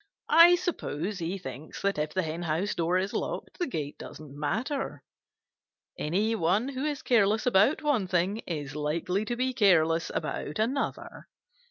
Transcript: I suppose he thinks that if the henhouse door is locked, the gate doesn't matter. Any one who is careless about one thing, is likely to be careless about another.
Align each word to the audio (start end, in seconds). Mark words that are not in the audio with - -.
I 0.33 0.55
suppose 0.55 1.19
he 1.19 1.37
thinks 1.37 1.83
that 1.83 1.99
if 1.99 2.11
the 2.11 2.23
henhouse 2.23 2.73
door 2.73 2.97
is 2.97 3.13
locked, 3.13 3.59
the 3.59 3.67
gate 3.67 3.99
doesn't 3.99 4.35
matter. 4.35 5.03
Any 5.95 6.33
one 6.33 6.69
who 6.69 6.83
is 6.83 7.03
careless 7.03 7.45
about 7.45 7.83
one 7.83 8.07
thing, 8.07 8.39
is 8.47 8.75
likely 8.75 9.25
to 9.25 9.35
be 9.35 9.53
careless 9.53 10.09
about 10.11 10.57
another. 10.57 11.27